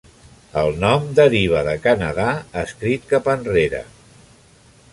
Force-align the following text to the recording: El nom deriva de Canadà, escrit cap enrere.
El 0.59 0.71
nom 0.83 1.03
deriva 1.19 1.61
de 1.67 1.75
Canadà, 1.83 2.25
escrit 2.63 3.05
cap 3.13 3.29
enrere. 3.35 3.83